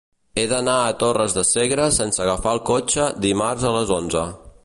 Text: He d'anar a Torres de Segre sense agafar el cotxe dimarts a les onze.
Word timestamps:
He 0.43 0.43
d'anar 0.53 0.77
a 0.85 0.95
Torres 1.03 1.35
de 1.39 1.43
Segre 1.49 1.85
sense 1.99 2.23
agafar 2.25 2.55
el 2.59 2.63
cotxe 2.71 3.07
dimarts 3.29 3.71
a 3.73 3.77
les 3.79 3.93
onze. 4.01 4.27